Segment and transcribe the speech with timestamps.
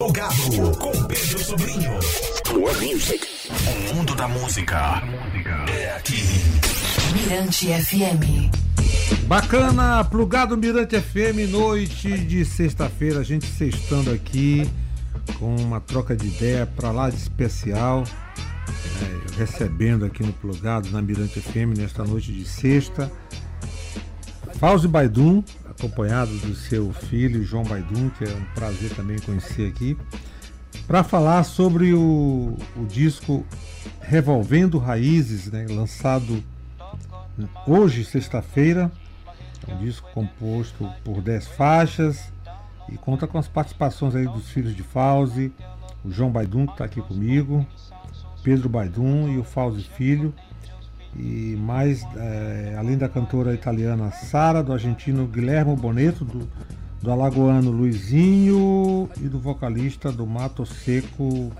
[0.00, 1.90] Plugado com Pedro Sobrinho.
[2.54, 3.26] More music.
[3.90, 5.02] O mundo da música
[5.76, 6.22] é aqui.
[7.12, 8.48] Mirante FM.
[9.26, 14.70] Bacana, plugado Mirante FM, noite de sexta-feira, a gente sextando aqui
[15.36, 18.04] com uma troca de ideia para lá de especial,
[19.02, 23.10] é, recebendo aqui no plugado na Mirante FM nesta noite de sexta.
[24.60, 25.42] Fauzi Baidum,
[25.78, 29.96] acompanhado do seu filho João Baidum, que é um prazer também conhecer aqui,
[30.86, 33.46] para falar sobre o, o disco
[34.00, 36.42] Revolvendo Raízes, né, lançado
[37.66, 38.90] hoje, sexta-feira.
[39.66, 42.32] É um disco composto por 10 faixas
[42.88, 45.52] e conta com as participações aí dos filhos de Fauzi,
[46.04, 47.66] o João Baidum, que está aqui comigo,
[48.42, 50.34] Pedro Baidum e o Fauzi Filho
[51.16, 56.48] e mais é, além da cantora italiana Sara, do argentino Guilherme Boneto, do,
[57.02, 61.52] do alagoano Luizinho e do vocalista do Mato Seco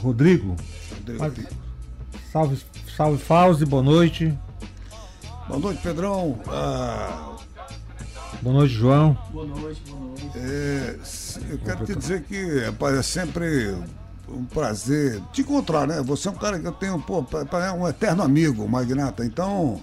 [0.00, 0.56] Rodrigo.
[0.96, 1.18] Rodrigo.
[1.18, 1.34] Mas,
[2.32, 2.58] salve,
[2.96, 4.36] salve Fauzi, boa noite.
[5.46, 6.38] Boa noite, Pedrão.
[6.48, 7.36] Ah,
[8.40, 9.18] Boa noite, João.
[9.32, 10.30] Boa noite, boa noite.
[10.36, 10.96] é,
[11.50, 13.74] eu quero te dizer que, rapaz, é sempre
[14.32, 16.02] um prazer te encontrar, né?
[16.02, 17.24] Você é um cara que eu tenho, pô,
[17.58, 19.24] é um eterno amigo, Magnata.
[19.24, 19.82] Então,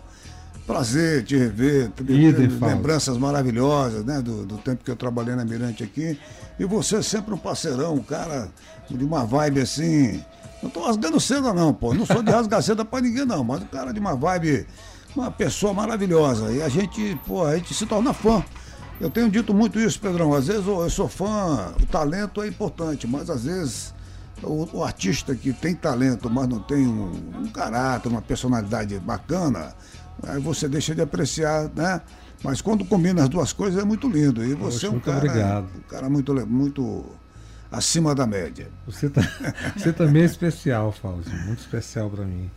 [0.65, 4.21] prazer te rever, Idem, lembranças maravilhosas, né?
[4.21, 6.19] Do, do tempo que eu trabalhei na Mirante aqui.
[6.59, 8.49] E você é sempre um parceirão, um cara
[8.89, 10.23] de uma vibe assim.
[10.61, 11.93] Não tô rasgando seda, não, pô.
[11.93, 13.43] Não sou de rasgar seda pra ninguém, não.
[13.43, 14.65] Mas um cara de uma vibe,
[15.15, 16.51] uma pessoa maravilhosa.
[16.51, 18.43] E a gente, pô, a gente se torna fã.
[18.99, 20.33] Eu tenho dito muito isso, Pedrão.
[20.33, 23.93] Às vezes eu sou fã, o talento é importante, mas às vezes
[24.43, 29.73] o, o artista que tem talento, mas não tem um, um caráter, uma personalidade bacana,
[30.23, 32.01] aí você deixa de apreciar, né?
[32.43, 34.43] Mas quando combina as duas coisas é muito lindo.
[34.45, 35.65] E você Poxa, é um muito cara, obrigado.
[35.77, 37.05] um cara muito, muito
[37.71, 38.67] acima da média.
[38.85, 39.21] Você, tá-
[39.75, 42.49] você também é especial, Fauzi, muito especial para mim.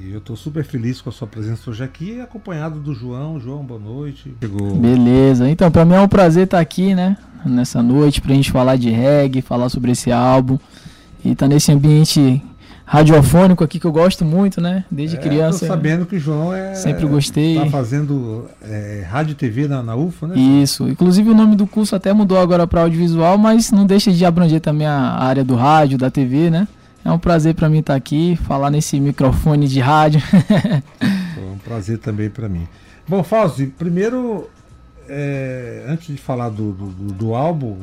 [0.00, 3.38] E eu estou super feliz com a sua presença hoje aqui, acompanhado do João.
[3.38, 4.34] João, boa noite.
[4.40, 4.74] Chegou.
[4.74, 7.16] Beleza, então pra mim é um prazer estar aqui, né?
[7.44, 10.58] Nessa noite pra gente falar de reggae, falar sobre esse álbum.
[11.26, 12.42] E tá nesse ambiente
[12.84, 14.84] radiofônico aqui que eu gosto muito, né?
[14.90, 15.60] Desde É, criança.
[15.60, 16.74] Tô sabendo que o João é.
[16.74, 17.56] Sempre gostei.
[17.56, 20.38] Tá fazendo é, rádio e TV na, na UFA, né?
[20.38, 20.88] Isso.
[20.88, 24.60] Inclusive o nome do curso até mudou agora para audiovisual, mas não deixa de abranger
[24.60, 26.68] também a área do rádio, da TV, né?
[27.04, 30.20] É um prazer para mim estar aqui, falar nesse microfone de rádio.
[31.34, 32.66] Foi um prazer também para mim.
[33.08, 34.48] Bom, Fauzi, primeiro,
[35.08, 37.76] é, antes de falar do, do- do álbum,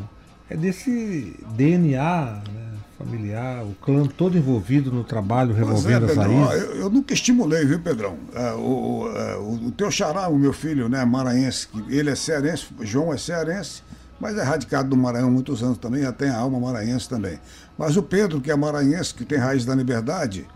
[0.49, 2.61] é desse DNA né,
[3.03, 6.63] familiar, o clã todo envolvido no trabalho, Pois é, revolvendo as ó, raízes.
[6.69, 8.17] eu, eu nunca estimulei, viu, Pedrão?
[8.33, 12.67] É, o, o, é, o- teu xará, o meu filho, né, maranhense, ele é cearense,
[12.81, 13.81] João é cearense,
[14.19, 17.39] mas é radicado no Maranhão há muitos anos também, já tem a alma maranhense também.
[17.77, 20.47] Mas o Pedro, que é maranhense, que tem raiz da liberdade,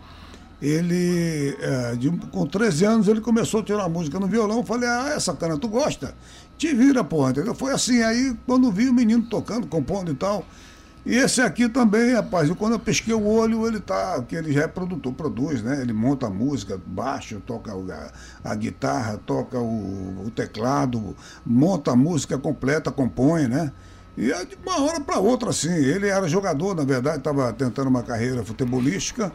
[0.60, 4.64] ele, é, de- com 13 anos, ele começou a tirar música no violão.
[4.64, 6.14] Falei, ah, essa cana, tu gosta?
[6.56, 7.54] Te vira, porra, entendeu?
[7.54, 10.44] Foi assim, aí quando vi o menino tocando, compondo e tal.
[11.08, 14.64] E esse aqui também, rapaz, quando eu pesquei o olho, ele tá, que ele já
[14.64, 15.80] é produtor, produz, né?
[15.80, 21.16] Ele monta a música, baixo, toca a, a guitarra, toca o, o teclado,
[21.46, 23.72] monta a música completa, compõe, né?
[24.18, 25.72] E é de uma hora para outra, assim.
[25.72, 29.32] Ele era jogador, na verdade, estava tentando uma carreira futebolística.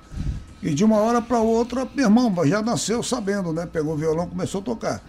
[0.62, 3.66] E de uma hora para outra, meu irmão já nasceu sabendo, né?
[3.66, 5.02] Pegou o violão, começou a tocar.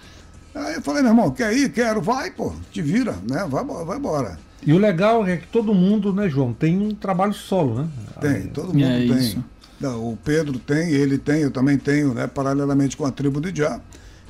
[0.54, 1.70] Aí eu falei, meu irmão, quer ir?
[1.70, 3.46] Quero, vai, pô, te vira, né?
[3.50, 4.38] Vai, vai embora.
[4.66, 7.88] E o legal é que todo mundo, né, João, tem um trabalho solo, né?
[8.20, 9.18] Tem, todo mundo É tem.
[9.18, 9.44] isso.
[9.80, 12.26] Não, o Pedro tem, ele tem, eu também tenho, né?
[12.26, 13.80] Paralelamente com a tribo de Já.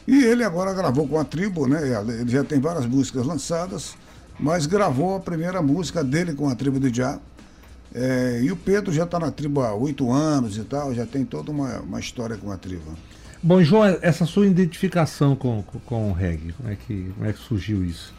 [0.07, 1.81] E ele agora gravou com a tribo, né?
[2.21, 3.95] Ele já tem várias músicas lançadas,
[4.39, 7.19] mas gravou a primeira música dele com a tribo de Já.
[7.95, 11.25] É, e o Pedro já está na tribo há oito anos e tal, já tem
[11.25, 12.83] toda uma, uma história com a tribo.
[13.41, 17.33] Bom, João, essa sua identificação com, com, com o reggae, como é, que, como é
[17.33, 18.13] que surgiu isso?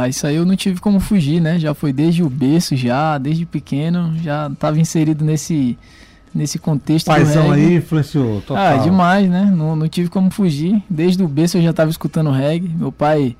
[0.00, 1.58] Ah, isso aí eu não tive como fugir, né?
[1.58, 5.78] Já foi desde o berço, já, desde pequeno, já estava inserido nesse,
[6.34, 8.62] nesse contexto Paizão aí influenciou total.
[8.62, 9.52] Ah, demais, né?
[9.54, 10.82] Não, não tive como fugir.
[10.90, 12.68] Desde o berço eu já estava escutando reggae.
[12.68, 13.36] Meu pai,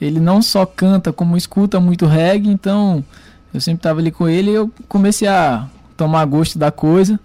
[0.00, 3.04] ele não só canta, como escuta muito reggae, então
[3.52, 5.66] eu sempre estava ali com ele e eu comecei a
[5.96, 7.18] tomar gosto da coisa.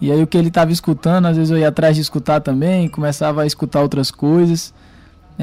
[0.00, 2.88] E aí o que ele estava escutando, às vezes eu ia atrás de escutar também,
[2.88, 4.74] começava a escutar outras coisas.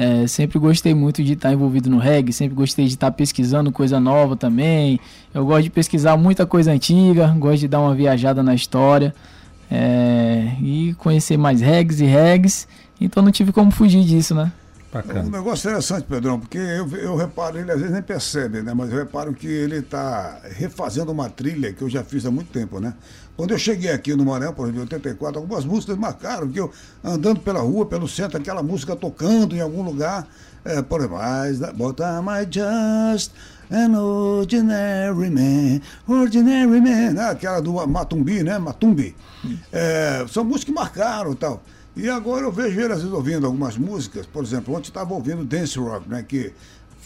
[0.00, 3.98] É, sempre gostei muito de estar envolvido no reggae, sempre gostei de estar pesquisando coisa
[3.98, 5.00] nova também.
[5.34, 9.12] Eu gosto de pesquisar muita coisa antiga, gosto de dar uma viajada na história
[9.68, 12.68] é, e conhecer mais regs e regs.
[13.00, 14.52] Então não tive como fugir disso, né?
[14.92, 15.20] Bacana.
[15.20, 18.72] Um negócio interessante, Pedrão, porque eu, eu reparo, ele às vezes nem percebe, né?
[18.74, 22.52] Mas eu reparo que ele está refazendo uma trilha que eu já fiz há muito
[22.52, 22.94] tempo, né?
[23.38, 26.72] Quando eu cheguei aqui no Maranhão, por exemplo, em 84, algumas músicas marcaram, porque eu
[27.04, 30.26] andando pela rua, pelo centro, aquela música tocando em algum lugar,
[30.64, 33.30] é, por mais, but am I just
[33.70, 37.30] an ordinary man, ordinary man, né?
[37.30, 38.58] aquela do Matumbi, né?
[38.58, 39.14] Matumbi.
[39.72, 41.62] É, são músicas que marcaram e tal.
[41.94, 45.44] E agora eu vejo ele às vezes ouvindo algumas músicas, por exemplo, ontem estava ouvindo
[45.44, 46.24] Dance Rock, né?
[46.26, 46.52] Que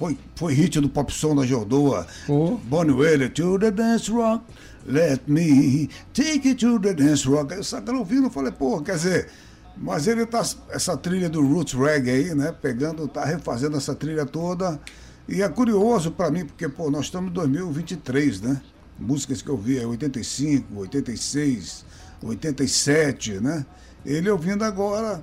[0.02, 2.04] foi, foi hit do pop som da Jordoa.
[2.28, 2.58] Oh.
[2.64, 4.44] Bonnie Wailer, to the dance rock,
[4.84, 7.52] let me take you to the dance rock.
[7.52, 9.28] Aí eu sacando ouvindo, falei, pô, quer dizer,
[9.76, 12.50] mas ele tá, essa trilha do Roots Reggae aí, né?
[12.50, 14.80] Pegando, tá refazendo essa trilha toda.
[15.28, 18.60] E é curioso para mim, porque, pô, nós estamos em 2023, né?
[18.98, 21.84] Músicas que eu vi é 85, 86,
[22.24, 23.64] 87, né?
[24.04, 25.22] Ele ouvindo agora.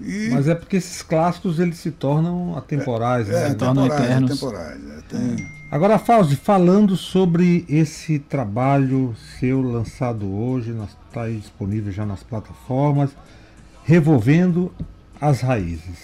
[0.00, 3.54] E Mas é porque esses clássicos eles se tornam atemporais, é, né?
[3.54, 4.30] tornam temporais, eternos.
[4.30, 4.80] temporais.
[4.90, 10.70] é, tem- Agora, Fauzi, falando sobre esse trabalho seu lançado hoje,
[11.10, 13.10] está aí disponível já nas plataformas,
[13.84, 14.72] Revolvendo
[15.20, 15.98] as Raízes.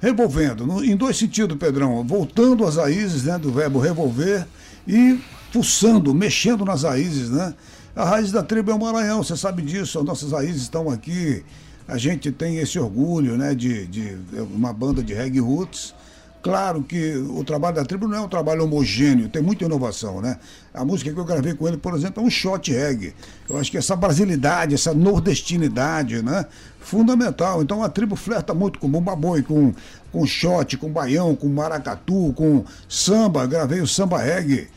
[0.00, 2.04] Revolvendo, no- em dois sentidos, Pedrão.
[2.04, 4.46] Voltando às raízes né, do verbo revolver
[4.86, 5.18] e
[5.52, 7.54] pulsando, mexendo nas raízes, né?
[7.96, 11.42] A raiz da tribo é o Maranhão, você sabe disso, as nossas raízes estão aqui.
[11.86, 14.16] A gente tem esse orgulho né, de, de
[14.54, 15.94] uma banda de reggae roots.
[16.42, 20.38] Claro que o trabalho da tribo não é um trabalho homogêneo, tem muita inovação, né?
[20.74, 23.14] A música que eu gravei com ele, por exemplo, é um shot reggae.
[23.48, 26.44] Eu acho que essa brasilidade, essa nordestinidade, né?
[26.80, 27.62] Fundamental.
[27.62, 29.72] Então a tribo flerta muito com bumba boi, com,
[30.12, 33.46] com shot, com baião, com maracatu, com samba.
[33.46, 34.68] Gravei o samba reggae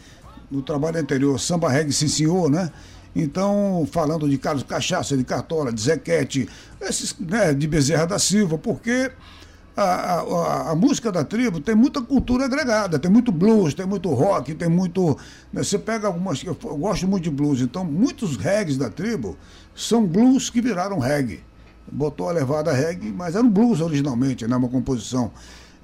[0.50, 2.72] no trabalho anterior, samba reggae sim senhor, né?
[3.22, 6.48] Então, falando de Carlos Cachaça, de Cartola, de Zequete,
[6.80, 9.12] esses, né, de Bezerra da Silva, porque
[9.76, 14.10] a, a- a- música da tribo tem muita cultura agregada, tem muito blues, tem muito
[14.14, 15.18] rock, tem muito.
[15.52, 16.44] né, você pega algumas.
[16.44, 19.36] Eu, eu gosto muito de blues, então muitos reggaes da tribo
[19.76, 21.44] são blues que viraram reggae.
[21.92, 25.32] Botou a levada reggae, mas era um blues originalmente, né, uma composição.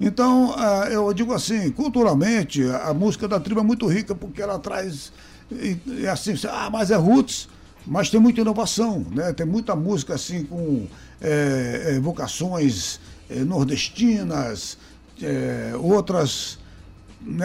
[0.00, 4.58] Então, ah, eu digo assim, culturalmente, a música da tribo é muito rica porque ela
[4.58, 5.12] traz.
[5.50, 7.48] E, assim, ah, mas é roots,
[7.86, 9.32] mas tem muita inovação, né?
[9.32, 10.86] Tem muita música assim com
[11.20, 12.98] é, é, vocações
[13.30, 14.78] é, nordestinas,
[15.22, 16.58] é, outras.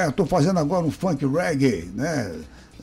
[0.07, 2.33] Estou fazendo agora um funk reggae, né?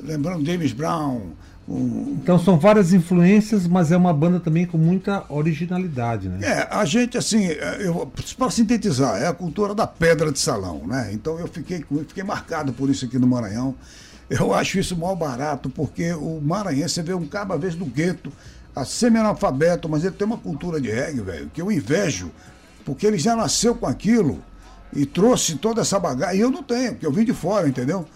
[0.02, 1.20] Lembrando James Brown.
[1.68, 6.38] Um, Então são várias influências, mas é uma banda também com muita originalidade, né?
[6.42, 7.48] É, a gente, assim,
[8.38, 11.10] para sintetizar, é a cultura da pedra de salão, né?
[11.12, 13.74] Então eu fiquei, com- fiquei marcado por isso aqui no Maranhão.
[14.28, 17.84] Eu acho isso mal barato, porque o maranhense, você vê um cara, às vezes, do
[17.84, 18.32] gueto,
[18.74, 22.30] a semi-analfabeto, mas ele tem uma cultura de reggae, velho, que eu invejo,
[22.84, 24.42] porque ele já nasceu com aquilo
[24.92, 28.06] e trouxe toda essa bagagem, e eu não tenho, porque eu vim de fora, entendeu?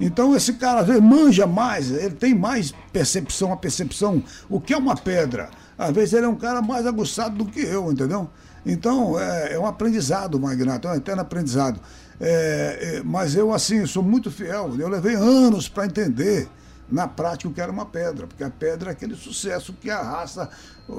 [0.00, 4.72] Então esse cara às vezes manja mais, ele tem mais percepção, a percepção, o que
[4.72, 5.50] é uma pedra.
[5.76, 8.28] Às vezes ele é um cara mais aguçado do que eu, entendeu?
[8.68, 11.80] Então é, é um aprendizado, Magnato, é um eterno aprendizado.
[12.20, 16.48] É, é, mas eu, assim, sou muito fiel, eu levei anos para entender
[16.90, 20.50] na prática o que era uma pedra, porque a pedra é aquele sucesso que arrasta,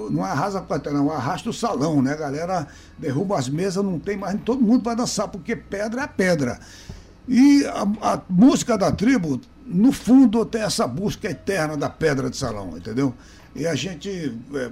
[0.10, 2.14] não arrasa a plateia, não, arrasta o salão, né?
[2.14, 2.68] A galera
[2.98, 6.60] derruba as mesas, não tem mais, todo mundo vai dançar, porque pedra é pedra.
[7.28, 12.38] E a, a música da tribo, no fundo, tem essa busca eterna da pedra de
[12.38, 13.14] salão, entendeu?
[13.56, 14.72] E a gente é,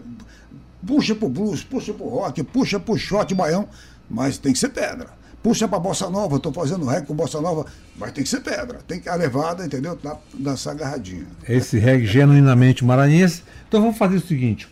[0.85, 3.67] puxa pro blues, puxa pro rock, puxa pro shot baião,
[4.09, 5.07] mas tem que ser pedra.
[5.41, 7.65] Puxa pra bossa nova, tô fazendo reggae com bossa nova,
[7.95, 8.79] mas tem que ser pedra.
[8.87, 9.95] Tem que a levada, entendeu?
[9.95, 11.27] Tá, dançar agarradinha.
[11.47, 13.43] Esse reggae genuinamente maranhense.
[13.67, 14.67] Então vamos fazer o seguinte: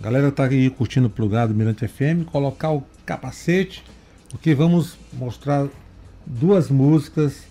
[0.00, 3.84] a galera tá aí curtindo o plugado Mirante FM, colocar o capacete,
[4.30, 5.66] porque vamos mostrar
[6.24, 7.42] duas músicas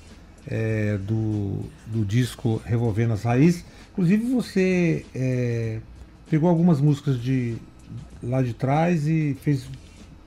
[0.47, 3.65] é, do, do disco Revolvendo as Raízes.
[3.91, 5.79] Inclusive você é,
[6.29, 7.55] pegou algumas músicas de
[8.23, 9.65] lá de trás e fez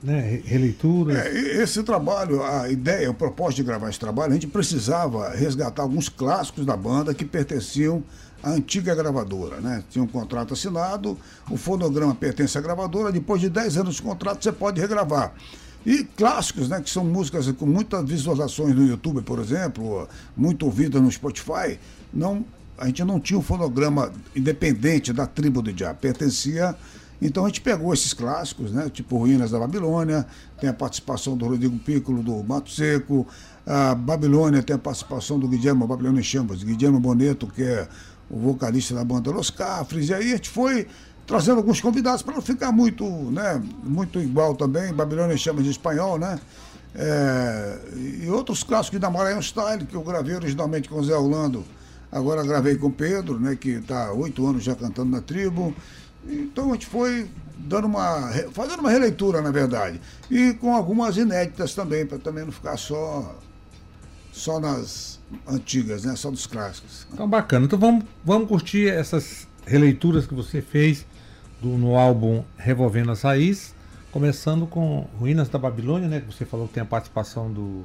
[0.03, 1.17] né, re- releituras.
[1.17, 5.81] É, esse trabalho, a ideia, o propósito de gravar esse trabalho, a gente precisava resgatar
[5.81, 8.03] alguns clássicos da banda que pertenciam
[8.43, 9.83] à antiga gravadora, né?
[9.89, 11.17] Tinha um contrato assinado,
[11.49, 15.33] o fonograma pertence à gravadora, depois de 10 anos de contrato você pode regravar.
[15.85, 21.01] E clássicos, né, que são músicas com muitas visualizações no YouTube, por exemplo, muito ouvidas
[21.01, 21.79] no Spotify,
[22.13, 22.45] não,
[22.77, 26.75] a gente não tinha um fonograma independente da tribo do Diabo, pertencia
[27.21, 28.89] então a gente pegou esses clássicos, né?
[28.89, 30.25] Tipo Ruínas da Babilônia,
[30.59, 33.27] tem a participação do Rodrigo Piccolo, do Mato Seco,
[33.65, 37.87] a Babilônia tem a participação do Guilherme Babilônia Chambas, Guilherme Boneto, que é
[38.29, 40.87] o vocalista da banda Los Cafres, e aí a gente foi
[41.25, 46.17] trazendo alguns convidados para não ficar muito, né, muito igual também, Babilônia Chamas de espanhol,
[46.17, 46.39] né?
[46.95, 47.79] É,
[48.23, 51.65] e outros clássicos da Maranhão Style, que eu gravei originalmente com o Zé Orlando,
[52.11, 55.75] agora gravei com o Pedro, né, que está há oito anos já cantando na tribo.
[56.27, 58.31] Então a gente foi dando uma.
[58.51, 59.99] fazendo uma releitura, na verdade.
[60.29, 63.35] E com algumas inéditas também, para também não ficar só
[64.31, 66.15] só nas antigas, né?
[66.15, 67.07] Só dos clássicos.
[67.11, 67.65] Então bacana.
[67.65, 71.05] Então vamos, vamos curtir essas releituras que você fez
[71.61, 73.73] do, no álbum Revolvendo as Raiz,
[74.11, 76.21] começando com Ruínas da Babilônia, né?
[76.21, 77.83] Que você falou que tem a participação do.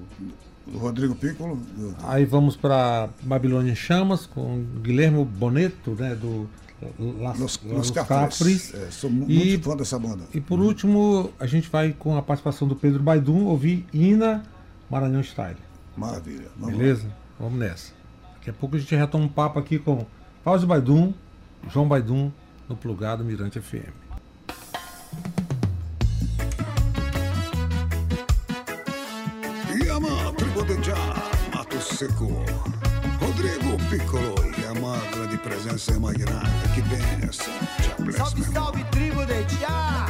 [0.65, 1.61] Do Rodrigo Piccolo.
[2.05, 6.15] Aí vamos para Babilônia em Chamas, com Guilherme Boneto, né?
[6.15, 6.49] Do
[7.21, 8.75] Las, Los, Los Capris.
[8.75, 10.25] É, sou muito e, fã dessa banda.
[10.33, 14.43] E por último, a gente vai com a participação do Pedro Baidum ouvir Ina
[14.91, 15.57] Maranhão Style.
[15.97, 16.49] Maravilha.
[16.57, 17.07] Vamos Beleza?
[17.07, 17.15] Lá.
[17.41, 17.93] Vamos nessa.
[18.35, 20.05] Daqui a pouco a gente retoma um papo aqui com
[20.45, 21.13] Fausto Baidum,
[21.71, 22.31] João Baidum,
[22.69, 23.93] no Plugado Mirante FM.
[29.85, 30.91] Yama, tribo de
[31.55, 32.29] Mato Seco.
[33.21, 34.52] Rodrigo Piccolo
[34.93, 36.49] a uma grande presença imaginada.
[36.75, 37.53] Que benção.
[38.17, 40.07] Salve, salve, tribo de já.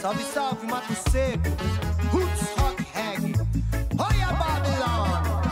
[0.00, 1.48] Salve, salve, Mato Seco.
[2.10, 3.34] Roots Rock Reggae.
[3.98, 5.42] Olha Babylon.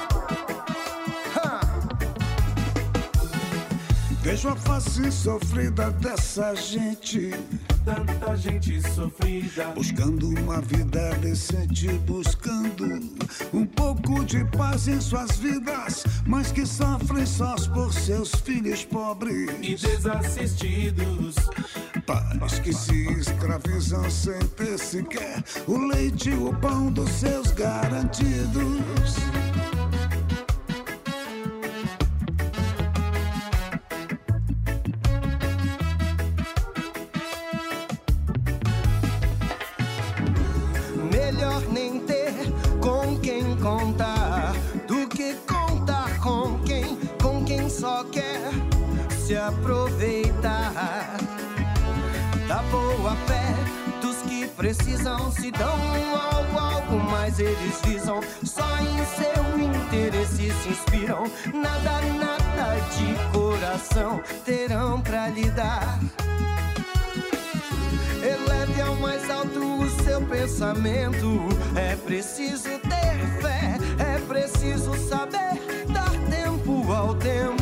[4.23, 7.31] Vejo a face sofrida dessa gente
[7.85, 9.10] tanta gente sofrida.
[9.75, 12.87] Buscando uma vida decente, buscando
[13.53, 19.51] um pouco de paz em suas vidas, mas que sofrem sós por seus filhos pobres
[19.63, 21.37] e desassistidos.
[22.07, 29.15] Pais que se escravizam sem ter sequer o leite e o pão dos seus garantidos.
[49.31, 51.17] Se aproveitar.
[52.49, 53.55] Da boa fé
[54.03, 55.79] dos que precisam se dão
[56.17, 61.31] algo, algo mais eles visam só em seu interesse se inspiram.
[61.55, 66.01] Nada, nada de coração terão pra lhe dar.
[68.21, 71.39] Eleve ao mais alto o seu pensamento.
[71.77, 77.60] É preciso ter fé, é preciso saber dar tempo ao tempo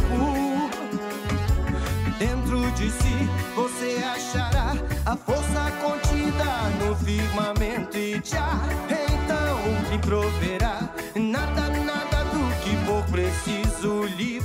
[2.18, 4.74] de si, você achará
[5.06, 6.44] a força contida
[6.84, 8.60] no firmamento e já
[8.90, 10.92] então lhe proverá.
[11.14, 14.37] Nada, nada do que for preciso lhe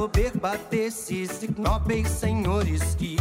[0.00, 3.18] soberba desses nobres senhores que,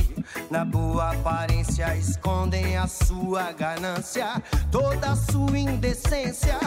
[0.50, 6.58] na boa aparência, escondem a sua ganância, toda a sua indecência.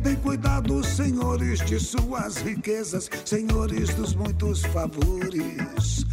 [0.00, 6.06] Bem cuidado, senhores de suas riquezas, senhores dos muitos favores,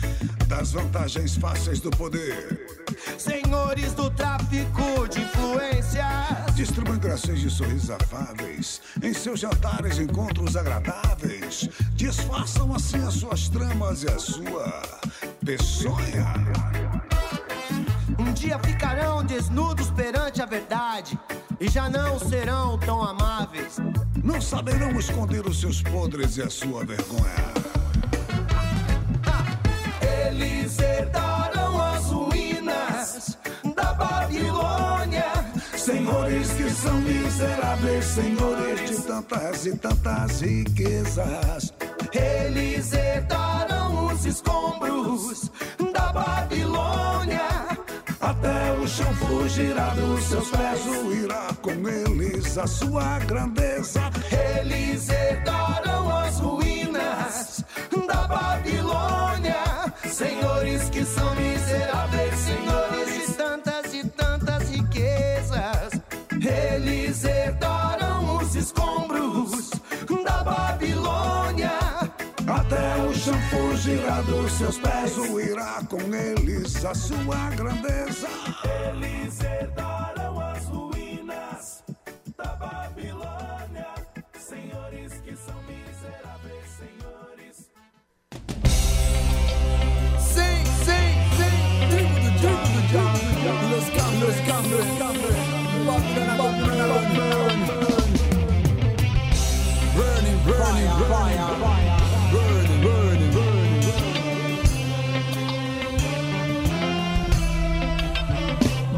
[0.50, 2.65] das vantagens fáceis do poder.
[3.18, 11.70] Senhores do tráfico de influências, distribuem graças de sorrisos afáveis, em seus jantares encontros agradáveis,
[11.94, 14.82] disfarçam assim as suas tramas e a sua
[15.46, 16.34] peçonha.
[18.18, 21.20] Um dia ficarão desnudos perante a verdade
[21.60, 23.78] e já não serão tão amáveis.
[24.24, 27.54] Não saberão esconder os seus podres e a sua vergonha.
[30.02, 30.78] Eles
[31.12, 31.55] da
[34.26, 35.26] Babilônia.
[35.78, 41.74] Senhores que são miseráveis, senhores de tantas e tantas riquezas.
[42.12, 45.52] Eles herdarão os escombros
[45.94, 47.48] da Babilônia.
[48.20, 50.82] Até o chão fugirá dos seus pés,
[51.24, 54.02] irá com eles a sua grandeza.
[54.60, 57.64] Eles herdarão as ruínas
[58.08, 59.56] da Babilônia.
[60.12, 61.55] Senhores que são miseráveis,
[73.26, 78.28] Deixam fugirá dos seus pés, o irá com eles a sua grandeza.
[78.64, 81.84] Eles herdarão as ruínas
[82.38, 83.88] da Babilônia,
[84.38, 87.68] senhores que são miseráveis, senhores.
[90.20, 91.58] Sim, sim, sim,
[91.90, 93.90] tribo do diabo, diabo, diabo, los
[95.74, 97.55] Babilônia, Babilônia, Babilônia.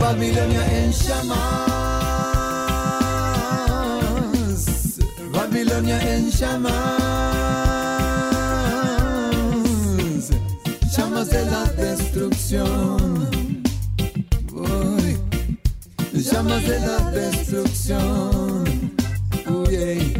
[0.07, 1.35] Babilonia en llamas.
[5.33, 6.73] Babilonia en llamas.
[10.95, 13.63] Llamas de la destrucción.
[14.53, 15.17] Uy.
[16.13, 18.63] Llamas de la destrucción.
[19.45, 20.16] Uy,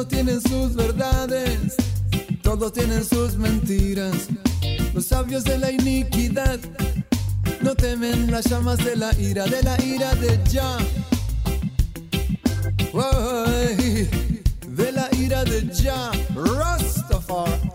[0.00, 1.76] todos tienen sus verdades,
[2.42, 4.28] todos tienen sus mentiras.
[4.94, 6.58] Los sabios de la iniquidad
[7.60, 10.78] no temen las llamas de la ira, de la ira de Jah.
[12.94, 14.08] Ay,
[14.68, 17.69] de la ira de Jah Rastafari.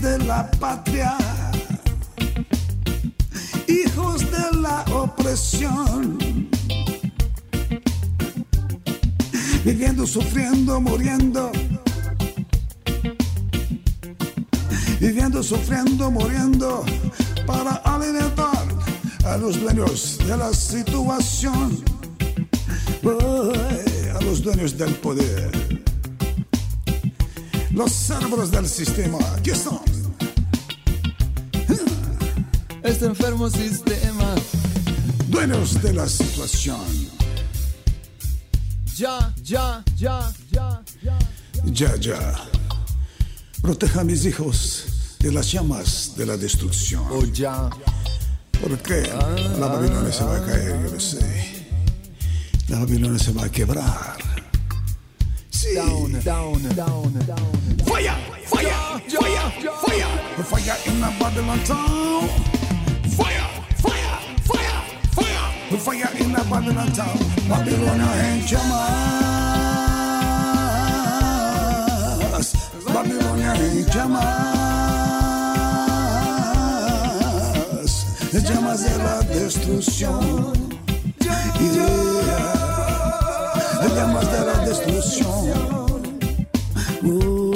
[0.00, 1.16] De la patria,
[3.66, 6.18] hijos de la opresión,
[9.64, 11.50] viviendo, sufriendo, muriendo.
[15.00, 16.84] Viviendo, sufriendo, muriendo
[17.46, 18.66] para alimentar
[19.24, 21.82] a los dueños de la situación,
[24.14, 25.65] a los dueños del poder,
[27.76, 29.78] los cerebros del sistema, ¿qué son?
[32.82, 34.34] Este enfermo sistema.
[35.28, 36.80] Dueños de la situación,
[38.96, 41.18] Ya, ya, ya, ya, ya.
[41.66, 42.34] ya, ya.
[43.60, 47.04] Proteja a mis hijos de las llamas de la destrucción.
[47.10, 47.68] Oh, ya.
[48.62, 49.02] Porque
[49.58, 51.66] la Babilonia se va a caer, yo lo sé.
[52.68, 54.15] La Babilonia se va a quebrar.
[55.74, 57.52] Down, down, down, down.
[57.84, 59.50] Fire, fire, fire,
[59.82, 60.10] fire.
[60.44, 62.28] Fire in the Babylon town.
[63.16, 64.80] Fire, fire, fire,
[65.12, 65.50] fire.
[65.78, 67.18] Fire in the Babylon town.
[67.48, 68.96] Babilonia en llamas.
[72.84, 74.46] Babilonia en llamas.
[78.32, 80.66] Llamas de la destrucción.
[81.58, 81.95] Yeah.
[84.36, 86.18] De la destrucción.
[87.04, 87.54] Ooh,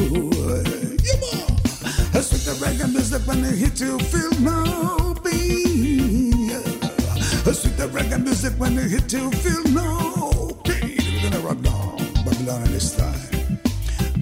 [2.46, 6.50] the reggae music when it hit you, feel no pain.
[7.44, 10.96] I sweet the reggae music when it hit you, feel no pain.
[11.22, 13.60] We're gonna rock down Babylon this time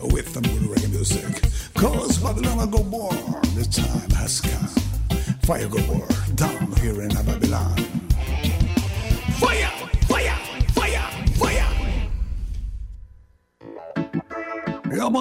[0.02, 1.42] with some good reggae music.
[1.74, 3.16] Cause Babylon go born,
[3.54, 4.68] the time has come.
[5.42, 7.87] Fire go born down here in Babylon.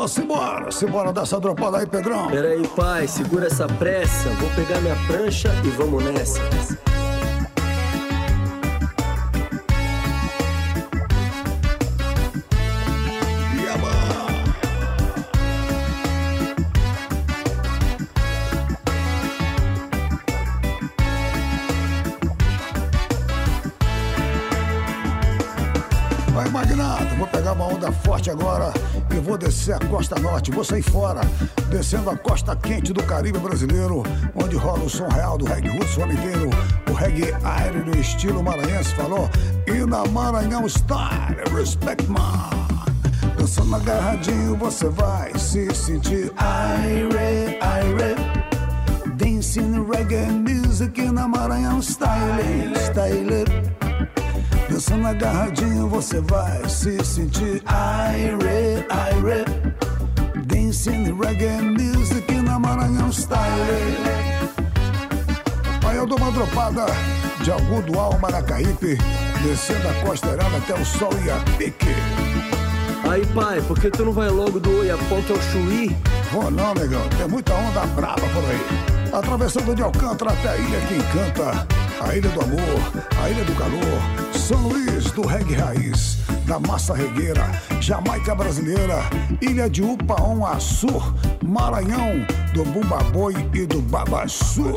[0.08, 2.28] Amor, simbora, simbora dessa dropada aí, Pedrão.
[2.28, 4.30] Peraí, pai, segura essa pressa.
[4.30, 6.87] Vou pegar minha prancha e vamos nessa.
[29.98, 31.22] Costa norte, vou sair fora,
[31.72, 34.04] descendo a costa quente do Caribe brasileiro,
[34.36, 36.52] onde rola o som real do reggae russo inteiro,
[36.88, 39.28] o reggae aéreo no estilo maranhense, falou?
[39.66, 42.48] E na Maranhão Style, respect man.
[43.40, 48.16] Dançando agarradinho, você vai se sentir aire, aire.
[49.16, 53.46] Dancing reggae music na Maranhão Style, style.
[54.70, 59.67] Dançando agarradinho, você vai se sentir aire, aire.
[60.78, 63.98] Dancing reggae music na Maranhão Style.
[65.88, 66.86] Aí eu dou uma dropada
[67.42, 68.96] de algum dual Maracaípe,
[69.42, 71.96] descendo a costa errada até o sol e a pique.
[73.10, 75.98] Aí, pai, por que tu não vai logo do Oiapoque ao Chuí?
[76.32, 79.12] Vou não, negão, tem muita onda brava por aí.
[79.12, 81.68] Atravessando de Alcântara até a ilha que encanta,
[82.08, 86.94] a ilha do amor, a ilha do calor, São Luís do reggae raiz, da massa
[86.94, 87.44] regueira,
[87.82, 89.02] Jamaica brasileira,
[89.42, 90.88] ilha de Upaon Açu,
[91.44, 94.74] Maranhão, do Bumbaboi e do Babaçu.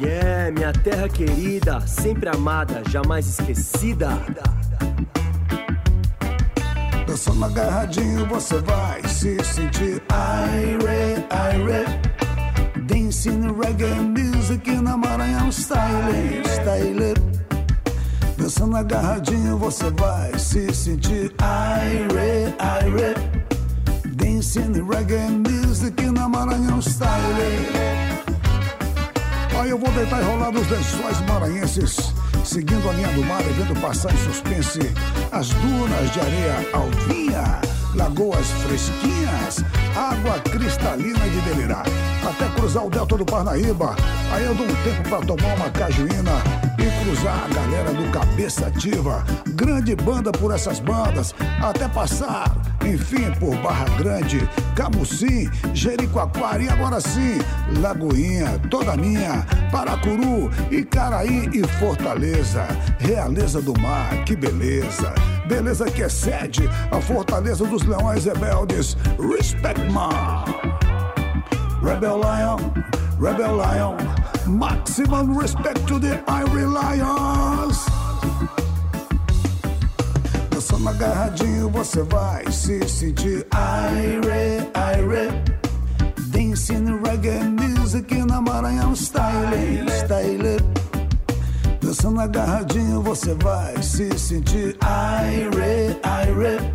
[0.00, 4.10] Yeah, minha terra querida, sempre amada, jamais esquecida.
[7.06, 11.86] Dançando agarradinho você vai se sentir Aire, aire.
[12.86, 16.44] Dancing reggae music na Maranhão Style.
[16.44, 17.45] Style.
[18.46, 23.16] Dançando agarradinho você vai se sentir Aire, aire.
[24.14, 25.18] Dancing reggae
[25.66, 27.10] music na Maranhão Style.
[29.60, 33.52] Aí eu vou deitar e rolar nos lençóis maranhenses, seguindo a linha do mar e
[33.52, 34.94] vendo passar em suspense
[35.32, 37.60] as dunas de areia alvinha,
[37.96, 39.64] lagoas fresquinhas,
[39.96, 41.84] água cristalina de delirar,
[42.24, 43.96] até cruzar o delta do Parnaíba.
[44.30, 48.66] Aí eu dou um tempo pra tomar uma cajuína e cruzar a galera do Cabeça
[48.66, 56.68] Ativa, grande banda por essas bandas, até passar, enfim, por Barra Grande, Camusim, Jericoacoara e
[56.68, 57.38] agora sim,
[57.80, 62.66] Lagoinha, toda minha, Paracuru, Icaraí e Fortaleza,
[62.98, 65.14] Realeza do Mar, que beleza.
[65.48, 68.96] Beleza que excede a fortaleza dos leões rebeldes.
[69.18, 70.44] Respect man.
[71.82, 72.58] Rebel Lion,
[73.20, 73.96] Rebel Lion,
[74.48, 77.86] maximum respect to the Irie Lions.
[80.50, 85.42] Dançando agarradinho você vai se sentir Aire, aire.
[86.28, 89.88] Dancing reggae music na Maranhão Style.
[90.04, 90.56] Style.
[91.80, 96.72] Dançando agarradinho você vai se sentir Aire, aire.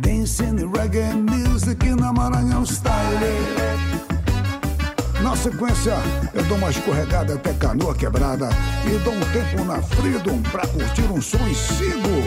[0.00, 3.95] Dancing reggae music na Maranhão Style.
[5.22, 5.94] Na sequência,
[6.34, 8.50] eu dou uma escorregada até canoa quebrada
[8.84, 12.22] e dou um tempo na Freedom pra curtir um som e sigo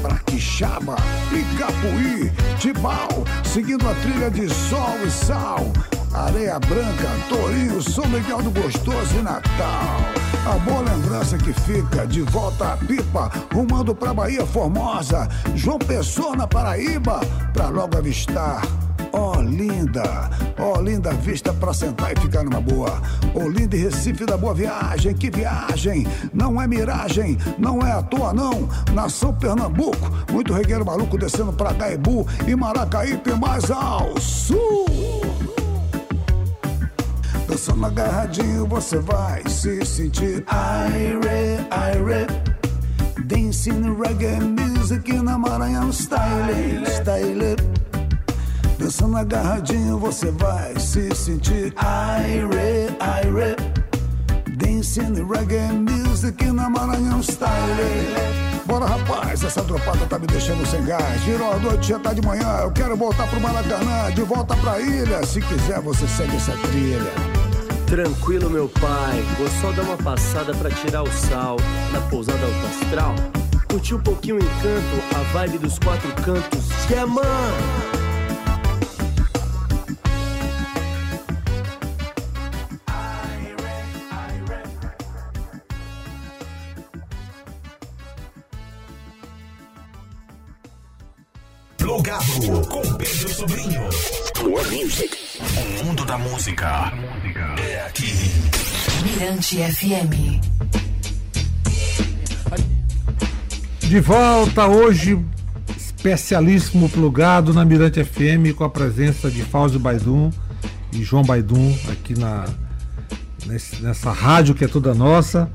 [0.00, 0.96] pra Quixaba,
[1.32, 5.72] Icapuí, Tibau, seguindo a trilha de sol e sal.
[6.14, 10.00] Areia Branca, Torinho, São Miguel do Gostoso e Natal.
[10.46, 16.34] A boa lembrança que fica de volta à pipa, rumando pra Bahia Formosa, João Pessoa
[16.34, 17.20] na Paraíba,
[17.52, 18.62] pra logo avistar
[19.12, 23.00] Olinda, Olinda vista pra sentar e ficar numa boa.
[23.34, 26.06] Olinda e Recife da boa viagem, que viagem!
[26.32, 28.68] Não é miragem, não é à toa não.
[28.92, 34.86] Nação Pernambuco, muito regueiro maluco descendo pra Gaibu e Maracaípe mais ao sul.
[37.46, 42.26] Dançando agarradinho você vai se sentir Aire, aire.
[43.24, 46.84] Dancing reggae music na Maranhão Style.
[46.86, 47.87] Style.
[48.78, 53.56] Dançando agarradinho você vai se sentir Aire, aire.
[54.56, 58.48] Dancing reggae music na Maranhão Style.
[58.66, 61.20] Bora rapaz, essa dropada tá me deixando sem gás.
[61.22, 62.60] Virou a noite, já tá de manhã.
[62.62, 65.24] Eu quero voltar pro Maracanã, de volta pra ilha.
[65.26, 67.12] Se quiser, você segue essa trilha.
[67.86, 69.24] Tranquilo, meu pai.
[69.38, 71.56] Vou só dar uma passada pra tirar o sal
[71.92, 73.14] na pousada alto astral.
[73.68, 76.68] Curtir um pouquinho o encanto, a vibe dos quatro cantos.
[76.90, 77.97] Yeah, man!
[92.38, 93.80] Plugado com Pedro Sobrinho.
[94.34, 95.18] Plug Music.
[95.40, 96.92] O mundo da música
[97.58, 98.12] é aqui.
[99.02, 100.40] Mirante FM.
[103.80, 105.18] De volta hoje,
[105.76, 110.30] especialíssimo plugado na Mirante FM com a presença de Fausto Baidum
[110.92, 112.44] e João Baidum aqui na,
[113.80, 115.50] nessa rádio que é toda nossa,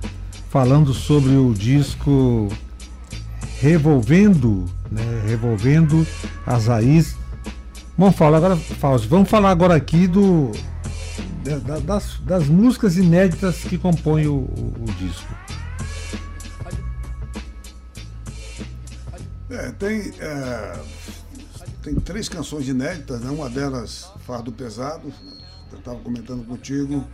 [0.50, 2.50] falando sobre o disco
[3.64, 6.06] Revolvendo, né, Revolvendo
[6.46, 7.16] as Raízes.
[7.98, 10.52] Vamos falar agora, Fausto, vamos falar agora aqui do
[11.46, 15.34] da- da- das, das músicas inéditas que compõem o- o- o disco.
[19.50, 20.80] É, tem, é,
[21.82, 23.30] tem três canções inéditas, né?
[23.32, 25.14] Uma delas, Fardo Pesado,
[25.72, 27.06] eu estava comentando contigo.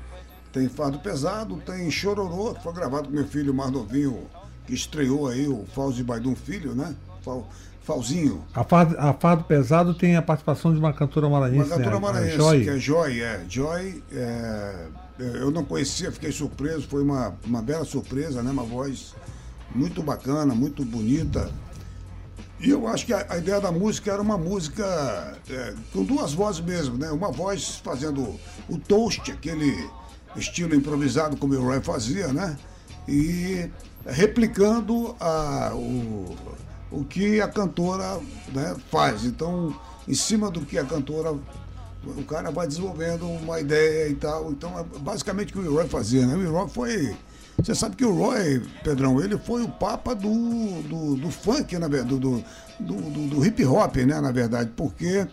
[0.52, 4.24] Tem Fardo Pesado, tem Chororô, que foi gravado com meu filho mais novinho,
[4.70, 6.96] que estreou aí, o de Baidum Filho, né?
[7.24, 7.50] Fal,
[7.84, 8.46] Falzinho.
[8.54, 11.70] A fardo, a fardo pesado tem a participação de uma cantora Uma maranhense.
[11.70, 12.00] cantora né?
[12.00, 12.64] Maranhense, Joy.
[12.64, 13.46] que é Joy, é.
[13.50, 18.52] Joy, é, eu não conhecia, fiquei surpreso, foi uma, uma bela surpresa, né?
[18.52, 19.16] Uma voz
[19.74, 21.50] muito bacana, muito bonita.
[22.60, 24.86] E eu acho que a, a ideia da música era uma música
[25.50, 27.10] é, com duas vozes mesmo, né?
[27.10, 29.90] Uma voz fazendo o toast, aquele
[30.36, 32.56] estilo improvisado como o Roy fazia, né?
[33.08, 33.68] E
[34.06, 36.36] replicando a, o,
[36.92, 38.20] o que a cantora
[38.54, 39.26] né, faz.
[39.26, 39.76] Então,
[40.08, 41.36] em cima do que a cantora
[42.06, 44.52] o cara vai desenvolvendo uma ideia e tal.
[44.52, 46.36] Então, é basicamente o que o Roy fazia, né?
[46.36, 47.16] O Roy foi.
[47.58, 51.90] Você sabe que o Roy, Pedrão, ele foi o papa do, do, do funk, na
[51.90, 52.44] verdade, do, do,
[52.80, 55.28] do, do hip hop, né, na verdade, porque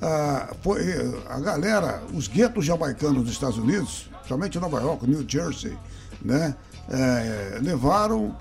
[0.00, 0.84] ah, foi
[1.28, 5.76] a galera, os guetos jamaicanos dos Estados Unidos, principalmente Nova York, New Jersey,
[6.22, 6.54] né,
[6.90, 8.36] eh, levaram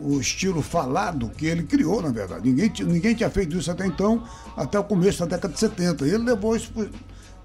[0.00, 2.48] o estilo falado que ele criou, na verdade.
[2.48, 4.22] Ninguém, ninguém tinha feito isso até então,
[4.56, 6.06] até o começo da década de 70.
[6.06, 6.72] E ele levou isso.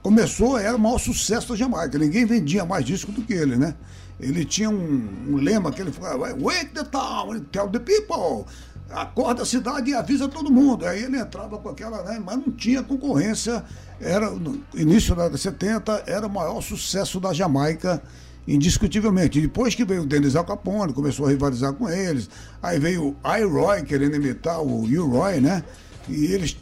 [0.01, 1.97] Começou, era o maior sucesso da Jamaica.
[1.97, 3.75] Ninguém vendia mais disco do que ele, né?
[4.19, 8.45] Ele tinha um, um lema que ele falava: Wake the town tell the people.
[8.89, 10.85] Acorda a cidade e avisa todo mundo.
[10.85, 12.21] Aí ele entrava com aquela, né?
[12.23, 13.63] Mas não tinha concorrência.
[13.99, 18.01] Era, no início da década de 70, era o maior sucesso da Jamaica
[18.47, 19.41] indiscutivelmente.
[19.41, 22.29] Depois que veio o Dennis Al Capone, começou a rivalizar com eles.
[22.61, 25.63] Aí veio o I-Roy querendo imitar o U-Roy, né?
[26.09, 26.57] E eles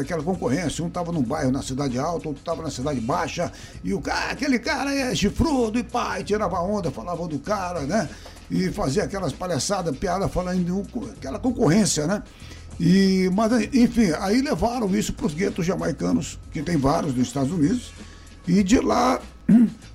[0.00, 3.92] aquela concorrência, um estava num bairro na cidade alta, outro estava na cidade baixa, e
[3.92, 8.08] o cara, aquele cara é chifrudo e pai, tirava onda, falava do cara, né?
[8.50, 12.22] E fazia aquelas palhaçadas, piada falando aquela concorrência, né?
[12.78, 17.52] E, mas, enfim, aí levaram isso para os guetos jamaicanos, que tem vários nos Estados
[17.52, 17.92] Unidos,
[18.46, 19.20] e de lá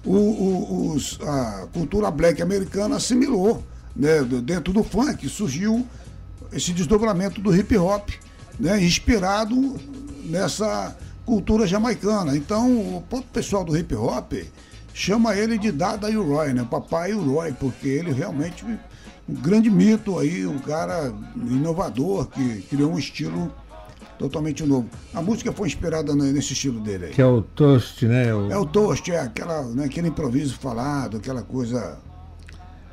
[0.05, 3.63] o, o- os- a cultura black americana assimilou,
[3.95, 4.21] né?
[4.43, 5.85] Dentro do funk surgiu
[6.53, 8.09] esse desdobramento do hip hop,
[8.59, 8.81] né?
[8.83, 9.79] Inspirado
[10.25, 12.35] nessa cultura jamaicana.
[12.35, 14.33] Então, o próprio pessoal do hip hop
[14.93, 16.67] chama ele de Dada Roy, né?
[16.69, 22.97] Papai Roy, porque ele realmente um grande mito aí, um cara inovador que criou um
[22.97, 23.51] estilo
[24.19, 24.88] totalmente novo.
[25.13, 27.12] A música foi inspirada ne- nesse estilo dele aí.
[27.12, 28.32] Que é o Toast, né?
[28.36, 31.97] O- É o toast, é aquela, né, aquele improviso falado, aquela coisa.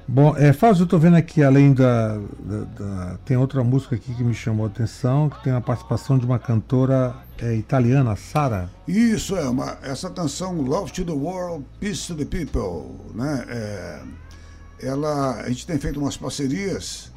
[0.09, 4.15] Bom, é, Fábio, eu tô vendo aqui, além da, da- da- Tem outra música aqui
[4.15, 8.71] que me chamou a atenção, que tem a participação de uma cantora é, italiana, Sara.
[8.87, 13.45] Isso é uma, essa canção Love to the World, Peace to the People, né?
[13.49, 14.03] É,
[14.81, 17.11] ela, a gente tem feito umas parcerias.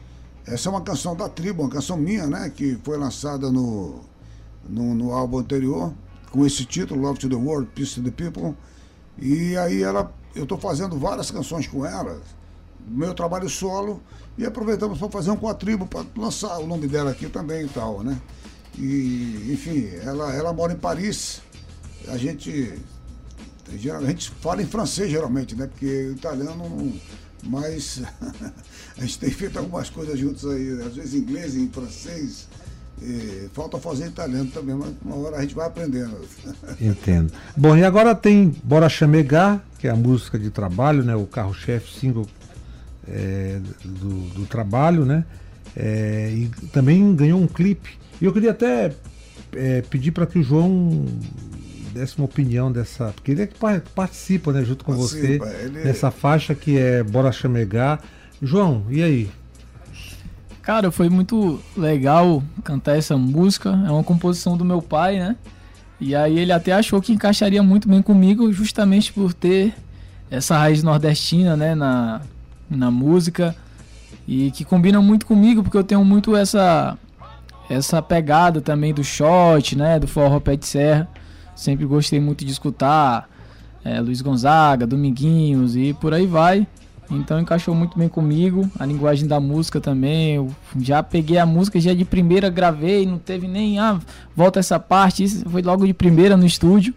[0.49, 2.49] Essa é uma canção da tribo, uma canção minha, né?
[2.49, 3.99] Que foi lançada no,
[4.67, 5.93] no, no álbum anterior,
[6.31, 8.55] com esse título, Love to the World, Peace to the People.
[9.19, 12.19] E aí ela, eu estou fazendo várias canções com ela,
[12.87, 14.01] meu trabalho solo,
[14.39, 17.65] e aproveitamos para fazer um com a tribo, para lançar o nome dela aqui também
[17.65, 18.19] e tal, né?
[18.75, 21.41] E, enfim, ela, ela mora em Paris.
[22.07, 22.73] A gente,
[23.67, 25.67] a gente fala em francês, geralmente, né?
[25.67, 26.93] Porque o italiano não.
[27.43, 28.01] Mas
[28.97, 32.47] a gente tem feito algumas coisas juntos aí, às vezes em inglês, em francês.
[33.53, 36.17] Falta fazer italiano também, mas uma hora a gente vai aprendendo.
[36.81, 37.31] Entendo.
[37.55, 41.15] Bom, e agora tem Bora Chamegar, que é a música de trabalho, né?
[41.15, 42.27] O carro-chefe single
[43.07, 45.23] é, do, do trabalho, né?
[45.75, 47.97] É, e também ganhou um clipe.
[48.21, 48.93] E eu queria até
[49.53, 51.05] é, pedir para que o João
[51.93, 53.11] desse uma opinião dessa.
[53.13, 56.77] Porque ele é que par- participa, né, junto com Participa, você, ele- dessa faixa que
[56.77, 57.99] é Bora Chamegar.
[58.41, 59.29] João, e aí?
[60.61, 63.69] Cara, foi muito legal cantar essa música.
[63.87, 65.35] É uma composição do meu pai, né?
[65.99, 69.73] E aí ele até achou que encaixaria muito bem comigo, justamente por ter
[70.31, 72.21] essa raiz nordestina, né, na,
[72.69, 73.55] na música.
[74.27, 76.97] E que combina muito comigo, porque eu tenho muito essa
[77.69, 81.07] essa pegada também do shot, né, do forró pé de serra.
[81.59, 83.29] Sempre gostei muito de escutar
[83.83, 86.65] é, Luiz Gonzaga, Dominguinhos e por aí vai.
[87.11, 90.35] Então encaixou muito bem comigo, a linguagem da música também.
[90.35, 93.99] Eu já peguei a música, já de primeira gravei, não teve nem, ah,
[94.33, 96.93] volta essa parte, isso foi logo de primeira no estúdio,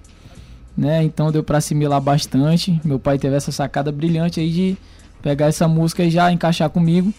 [0.77, 1.03] né?
[1.03, 2.81] Então deu para assimilar bastante.
[2.85, 4.77] Meu pai teve essa sacada brilhante aí de
[5.21, 7.13] pegar essa música e já encaixar comigo.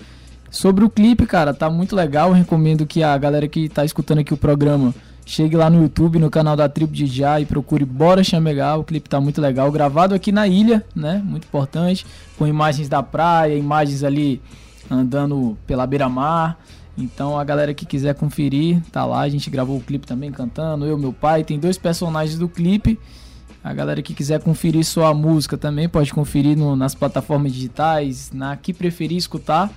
[0.50, 2.30] Sobre o clipe, cara, tá muito legal.
[2.30, 6.20] Eu recomendo que a galera que tá escutando aqui o programa chegue lá no YouTube,
[6.20, 8.80] no canal da Tribo de Já e procure Bora Chamegar.
[8.80, 9.72] O clipe tá muito legal.
[9.72, 11.22] Gravado aqui na ilha, né?
[11.24, 12.06] Muito importante.
[12.38, 14.42] Com imagens da praia, imagens ali
[14.90, 16.58] andando pela beira-mar.
[16.98, 19.22] Então a galera que quiser conferir, tá lá.
[19.22, 20.86] A gente gravou o clipe também cantando.
[20.86, 21.44] Eu, meu pai.
[21.44, 23.00] Tem dois personagens do clipe.
[23.64, 28.30] A galera que quiser conferir só a música também pode conferir no- nas plataformas digitais,
[28.34, 29.72] na que preferir escutar.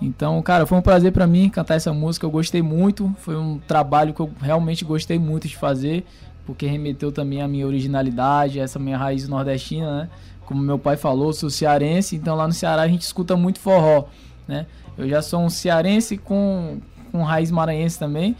[0.00, 2.26] Então, cara, foi um prazer pra mim cantar essa música.
[2.26, 3.14] Eu gostei muito.
[3.18, 6.04] Foi um trabalho que eu realmente gostei muito de fazer,
[6.44, 10.08] porque remeteu também à minha originalidade, essa minha raiz nordestina, né?
[10.44, 14.04] Como meu pai falou, sou cearense, então lá no Ceará a gente escuta muito forró,
[14.46, 14.66] né?
[14.96, 16.78] Eu já sou um cearense com,
[17.10, 18.36] com raiz maranhense também.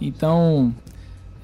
[0.00, 0.72] Então,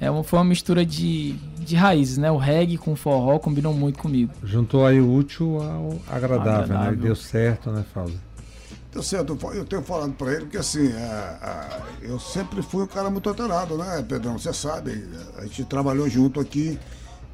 [0.01, 2.31] é uma, foi uma mistura de, de raízes, né?
[2.31, 4.33] O reggae com o forró combinou muito comigo.
[4.45, 6.91] Juntou aí o útil ao agradável, Agradável.
[6.93, 6.93] né?
[6.93, 8.26] E deu certo, né, Fausto?
[8.97, 10.97] Tá certo, eu fa- eu tenho falado pra ele que assim, é,
[12.03, 14.39] é, eu sempre fui um cara muito alterado, né, Pedrão?
[14.39, 15.07] Você sabe,
[15.37, 16.79] a gente trabalhou junto aqui.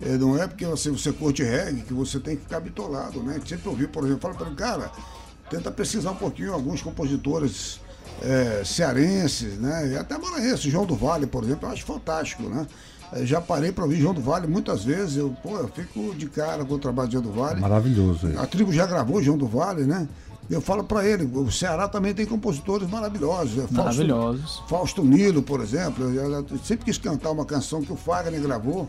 [0.00, 3.34] é, não é porque você, você curte reggae que você tem que ficar bitolado, né?
[3.34, 4.90] A gente sempre ouviu, por exemplo, fala para ele, cara,
[5.48, 7.78] tenta pesquisar um pouquinho alguns compositores
[8.20, 9.90] é, cearenses, né?
[9.92, 12.66] E até maranhenses, João do Vale, por exemplo, eu acho fantástico, né?
[13.12, 16.26] É, Já parei para ouvir João do Vale muitas vezes, eu, pô, eu fico de
[16.28, 17.60] cara com o trabalho de João do Vale.
[17.60, 18.26] Maravilhoso.
[18.26, 18.38] ele.
[18.38, 20.08] A tribo já gravou João do Vale, né?
[20.50, 23.54] Eu falo pra ele, o Ceará também tem compositores maravilhosos.
[23.54, 23.62] né?
[23.62, 24.62] Fausto- Maravilhosos.
[24.68, 26.04] Fausto Nilo, por exemplo.
[26.04, 28.88] Eu, eu- eu sempre quis cantar uma canção que o Fagner gravou,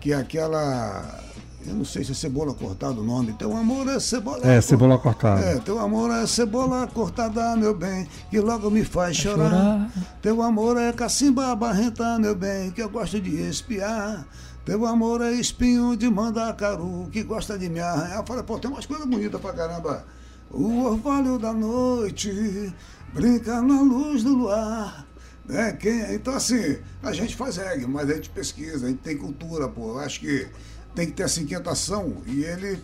[0.00, 1.20] que é aquela.
[1.66, 3.32] Eu não sei se é cebola cortada o nome.
[3.32, 5.40] Teu amor é cebola É, cebola cortada.
[5.40, 9.50] É, teu amor é cebola cortada, meu bem, que logo me faz chorar.
[9.50, 9.90] chorar.
[10.22, 14.24] Teu amor é cacimba barrenta, meu bem, que eu gosto de espiar.
[14.64, 18.18] Teu amor é espinho de mandacaru, que gosta de me arranhar.
[18.20, 20.04] Eu falei, pô, tem umas coisas bonitas pra caramba.
[20.50, 22.72] O orvalho da noite
[23.12, 25.06] brinca na luz do luar.
[25.44, 25.72] Né?
[25.72, 29.68] Quem, então, assim, a gente faz reggae, mas a gente pesquisa, a gente tem cultura,
[29.68, 29.90] pô.
[29.90, 30.48] Eu acho que
[30.94, 32.82] tem que ter essa inquietação e ele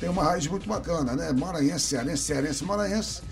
[0.00, 1.32] tem uma raiz muito bacana, né?
[1.32, 3.22] Maranhense, cearense, cearense, maranhense.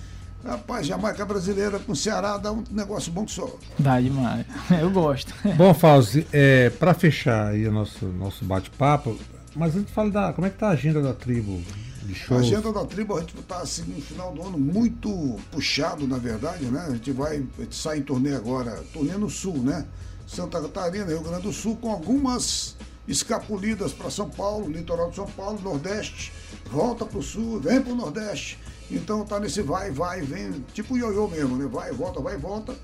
[0.44, 3.56] Rapaz, Jamaica brasileira com Ceará dá um negócio bom que só.
[3.78, 4.46] Dá demais.
[4.80, 5.34] Eu gosto.
[5.56, 9.18] Bom, Fausto, é, para fechar aí o nosso, nosso bate-papo,
[9.56, 10.32] mas antes fala da.
[10.32, 11.60] Como é que tá a agenda da tribo
[12.06, 12.40] de A shows?
[12.42, 16.64] agenda da tribo, a gente está assim, no final do ano muito puxado, na verdade,
[16.66, 16.86] né?
[16.88, 19.86] A gente vai, a gente sai em turnê agora, turnê no sul, né?
[20.26, 25.26] Santa Catarina, Rio Grande do Sul, com algumas escapulidas para São Paulo, litoral de São
[25.26, 26.32] Paulo, Nordeste,
[26.70, 28.58] volta para o sul, vem para o Nordeste.
[28.90, 31.68] Então tá nesse vai, vai, vem, tipo ioiô mesmo, né?
[31.70, 32.74] Vai, volta, vai, volta.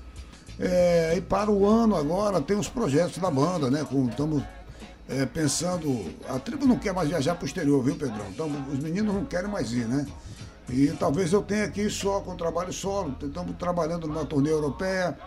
[0.59, 3.85] É, e para o ano agora tem os projetos da banda, né?
[4.09, 4.43] Estamos
[5.09, 6.13] é, pensando.
[6.27, 8.25] A tribo não quer mais viajar para o exterior, viu, Pedrão?
[8.29, 10.05] Então os meninos não querem mais ir, né?
[10.69, 13.15] E talvez eu tenha aqui só com trabalho solo.
[13.21, 15.17] Estamos trabalhando numa turnê europeia.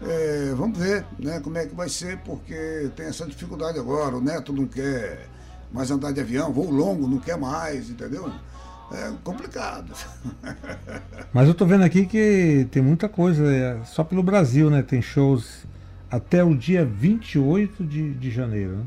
[0.00, 4.16] É, vamos ver né, como é que vai ser, porque tem essa dificuldade agora.
[4.16, 5.28] O Neto não quer
[5.72, 8.30] mais andar de avião, voo longo, não quer mais, entendeu?
[8.92, 9.92] É complicado.
[11.32, 14.82] Mas eu tô vendo aqui que tem muita coisa, é, só pelo Brasil, né?
[14.82, 15.66] Tem shows
[16.08, 18.84] até o dia 28 de, de janeiro, né?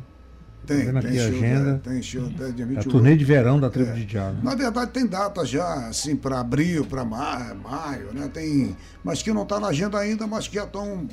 [0.76, 1.74] Tem, vendo tem aqui show, agenda.
[1.74, 1.80] né?
[1.84, 2.90] tem show até dia É a 28.
[2.90, 3.94] turnê de verão da tribo É.
[3.94, 4.36] de Diabo.
[4.36, 4.42] né?
[4.44, 8.30] Na verdade, tem data já, assim, para abril, para maio, maio, né?
[8.34, 11.08] Tem, mas que não está na agenda ainda, mas que já estão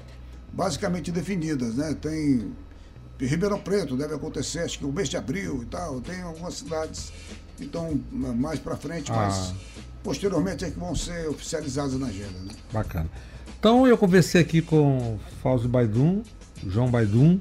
[0.52, 1.94] basicamente definidas, né?
[2.00, 2.52] Tem
[3.18, 6.00] Ribeirão Preto, deve acontecer, acho que o mês de abril e tal.
[6.00, 7.12] Tem algumas cidades
[7.56, 9.16] que estão mais para frente, Ah.
[9.16, 9.54] mas
[10.02, 12.52] posteriormente é que vão ser oficializadas na agenda, né?
[12.72, 13.08] Bacana.
[13.58, 16.22] Então eu conversei aqui com o Fausto Baidum,
[16.66, 17.40] João Baidum,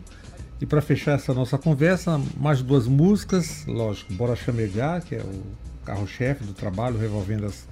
[0.61, 5.41] e para fechar essa nossa conversa, mais duas músicas, lógico, Bora Chamegar, que é o
[5.85, 7.67] carro-chefe do trabalho, revolvendo as,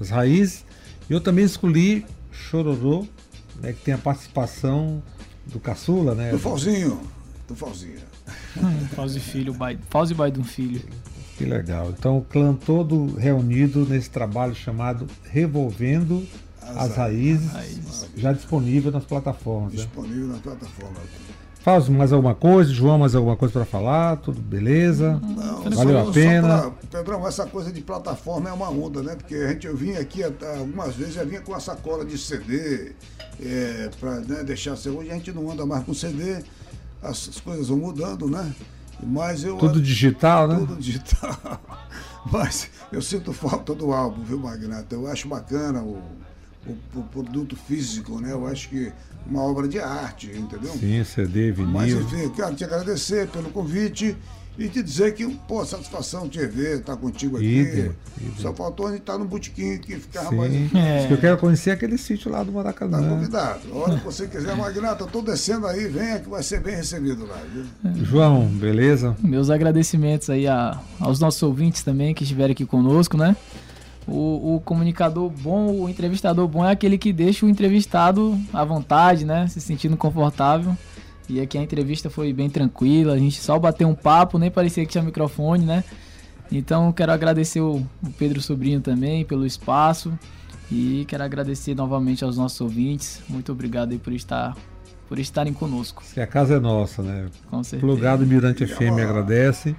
[0.00, 0.64] as raízes,
[1.08, 3.06] e eu também escolhi Chororô,
[3.60, 5.02] né, que tem a participação
[5.46, 6.30] do Caçula, né?
[6.30, 7.00] Do Falzinho,
[7.48, 8.00] do Falzinho.
[8.94, 10.82] Fauzi Filho, Bai- Fauzi Baidum Filho.
[11.38, 11.90] Que legal.
[11.96, 16.26] Então o clã todo reunido nesse trabalho chamado Revolvendo
[16.60, 18.08] as, Raízes, Raízes.
[18.16, 19.72] já disponível nas plataformas.
[19.74, 19.78] Né?
[19.78, 20.38] Disponível na
[21.66, 22.72] Fausto, mais alguma coisa?
[22.72, 24.18] João, mais alguma coisa para falar?
[24.18, 25.20] Tudo beleza?
[25.20, 26.58] Não, Valeu só- a pena?
[26.60, 29.16] pra- Pedrão, essa coisa de plataforma é uma onda, né?
[29.16, 32.92] Porque a gente, eu vim aqui algumas vezes, já vinha com a sacola de CD,
[33.42, 34.90] é, para deixar ser.
[34.90, 36.36] Hoje a gente não anda mais com CD,
[37.02, 38.54] as, as coisas vão mudando, né?
[39.02, 39.56] Mas eu.
[39.56, 40.54] Tudo digital, né?
[40.60, 41.36] Tudo digital.
[42.30, 44.94] Mas eu sinto falta do álbum, viu, Magnata?
[44.94, 46.00] Eu acho bacana o,
[46.68, 48.32] o, o produto físico, né?
[48.32, 48.92] Eu acho que
[49.28, 50.70] uma obra de arte, entendeu?
[50.72, 52.02] Sim, CD, Mas vinil.
[52.06, 54.16] enfim, quero te agradecer pelo convite
[54.58, 57.44] e te dizer que, pô, satisfação te ver, estar contigo aqui.
[57.58, 58.32] Idem, idem.
[58.38, 60.36] Só faltou a gente estar no botequim que ficava Sim.
[60.36, 60.74] mais.
[60.74, 61.12] É.
[61.12, 63.06] Eu quero conhecer aquele sítio lá do Tá Maracanã.
[63.08, 63.60] convidado.
[63.70, 66.74] A hora que você quiser, Magnata, eu tô descendo aí, venha que vai ser bem
[66.76, 67.66] recebido lá, viu?
[68.04, 69.14] João, beleza?
[69.22, 73.36] Meus agradecimentos aí a- aos nossos ouvintes também que estiveram aqui conosco, né?
[74.06, 79.24] O, o comunicador bom, o entrevistador bom é aquele que deixa o entrevistado à vontade,
[79.24, 79.48] né?
[79.48, 80.76] Se sentindo confortável.
[81.28, 84.84] E aqui a entrevista foi bem tranquila, a gente só bateu um papo, nem parecia
[84.86, 85.82] que tinha microfone, né?
[86.52, 90.16] Então quero agradecer o, o Pedro Sobrinho também pelo espaço.
[90.70, 93.22] E quero agradecer novamente aos nossos ouvintes.
[93.28, 94.56] Muito obrigado aí por estar
[95.08, 96.02] por estarem conosco.
[96.04, 97.28] Se a casa é nossa, né?
[97.48, 97.80] Com certeza.
[97.80, 99.76] Plugado Mirante FM agradece.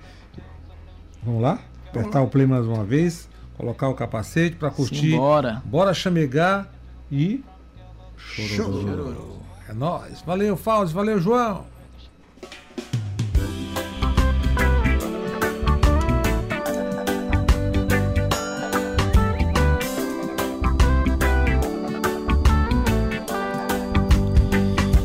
[1.22, 1.60] Vamos lá?
[1.90, 3.28] Apertar o play mais uma vez,
[3.58, 5.12] colocar o capacete para curtir.
[5.12, 5.62] Simbora.
[5.66, 6.70] Bora chamegar
[7.12, 7.44] e.
[8.16, 9.38] Chororô.
[9.68, 10.22] É nóis.
[10.22, 10.96] Valeu, Fausto.
[10.96, 11.66] Valeu, João.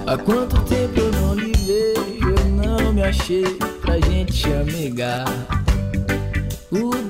[0.06, 5.24] Há quanto tempo eu não lhe vejo, eu não me achei pra gente chamegar.
[6.70, 7.01] O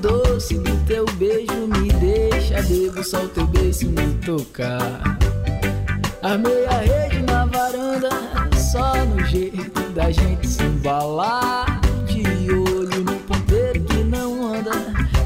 [2.67, 5.17] bebo, só o teu beijo me tocar.
[6.21, 8.09] Armei a rede na varanda,
[8.71, 11.81] só no jeito da gente se embalar.
[12.05, 14.71] De olho no ponteiro que não anda,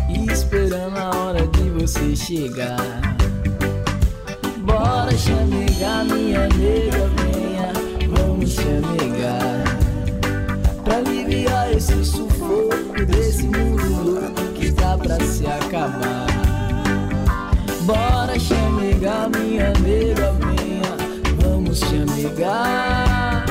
[0.10, 2.78] e esperando a hora de você chegar.
[4.60, 7.74] Bora chamegar, minha nega, venha,
[8.10, 9.64] vamos chamegar.
[10.84, 16.27] Pra aliviar esse sufoco desse mundo louco que tá pra se acabar.
[18.98, 20.34] Chamegar, minha nega,
[21.40, 23.46] vamos chamegar.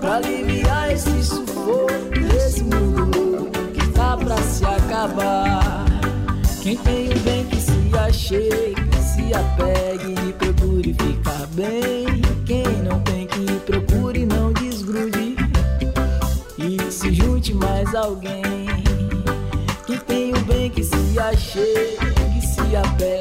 [0.00, 5.84] Pra aliviar esse sufoco desse mundo que tá pra se acabar.
[6.60, 12.20] Quem tem o bem que se achegue, se apegue e procure ficar bem.
[12.44, 15.36] Quem não tem que procure, não desgrude
[16.58, 18.66] e se junte mais alguém.
[19.86, 21.96] Quem tem o bem que se achegue,
[22.42, 23.19] se apegue,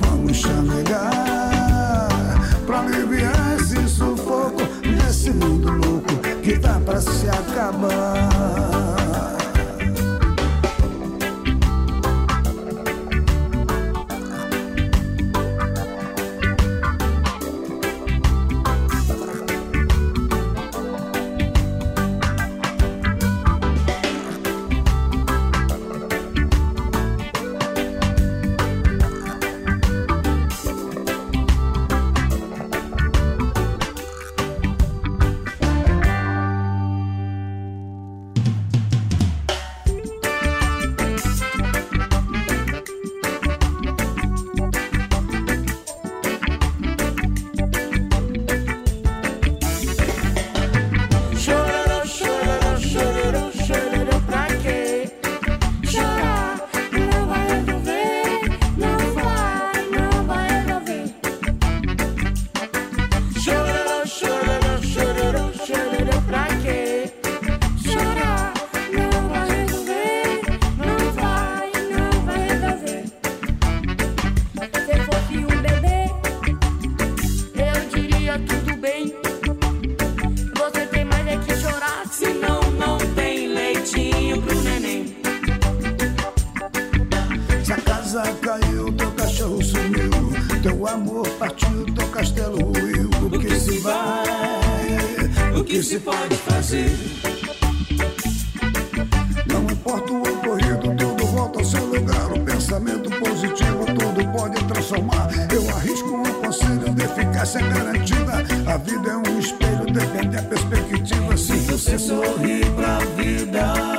[0.00, 1.10] vamos chamegar.
[2.66, 8.45] Pra aliviar esse sufoco desse mundo louco que tá pra se acabar.
[95.76, 96.90] Que se pode fazer?
[99.46, 102.32] Não importa o ocorrido, tudo volta ao seu lugar.
[102.32, 105.28] O pensamento positivo tudo pode transformar.
[105.52, 108.32] Eu arrisco um conselho de eficácia garantida.
[108.72, 111.36] A vida é um espelho, depende da perspectiva.
[111.36, 113.95] Se você sorrir pra vida,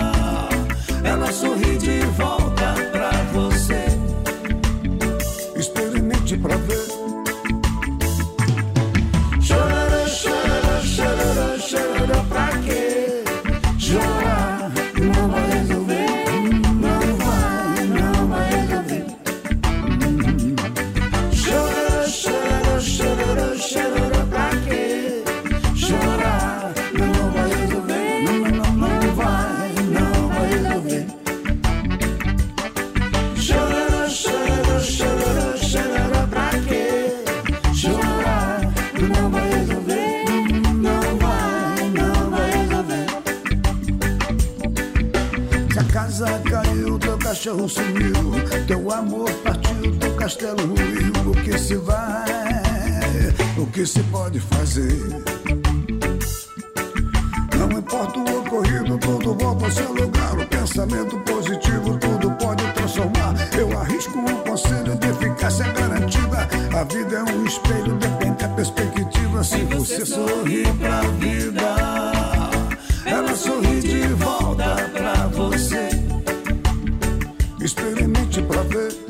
[45.98, 48.14] casa caiu, teu cachorro sumiu,
[48.68, 51.12] teu amor partiu, teu castelo ruiu.
[51.26, 54.95] O que se vai, o que se pode fazer?
[57.58, 60.38] Não importa o ocorrido, tudo volta ao seu lugar.
[60.38, 63.34] O pensamento positivo tudo pode transformar.
[63.58, 66.48] Eu arrisco um conselho de eficácia garantida.
[66.80, 69.43] A vida é um espelho, depende da perspectiva.
[69.43, 71.64] Se você sorrir pra vida,
[73.04, 73.77] ela sorri
[77.68, 79.07] Experimente pra ver.